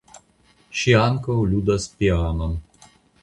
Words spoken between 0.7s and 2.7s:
Ŝi ankaŭ ludas pianon.